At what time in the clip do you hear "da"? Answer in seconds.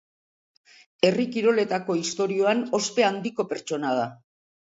4.01-4.09